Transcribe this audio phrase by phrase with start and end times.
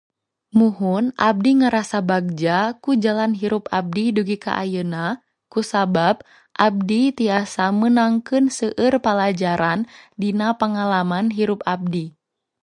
[0.59, 5.05] Muhun, abdi ngarasa bagja ku jalan hirup abdi dugi ka ayeuna,
[5.51, 6.17] kusabab
[6.67, 9.79] abdi tiasa menangkeun seueur palajaran
[10.21, 12.05] dina pangalaman hirup abdi.